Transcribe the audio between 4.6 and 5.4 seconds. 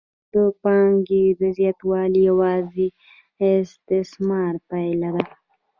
پایله ده